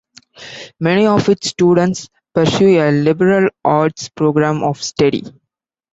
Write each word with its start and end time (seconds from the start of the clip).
Many 0.79 1.05
of 1.05 1.29
its 1.29 1.49
students 1.49 2.09
pursue 2.33 2.81
a 2.81 2.89
liberal 2.89 3.51
arts 3.63 4.09
program 4.09 4.63
of 4.63 4.81
study. 4.81 5.21